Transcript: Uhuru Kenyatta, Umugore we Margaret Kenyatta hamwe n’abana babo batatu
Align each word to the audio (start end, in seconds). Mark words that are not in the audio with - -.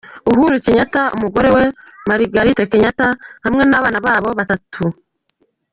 Uhuru 0.29 0.53
Kenyatta, 0.65 1.01
Umugore 1.15 1.49
we 1.55 1.63
Margaret 2.09 2.59
Kenyatta 2.71 3.07
hamwe 3.45 3.63
n’abana 3.65 3.99
babo 4.05 4.29
batatu 4.39 4.83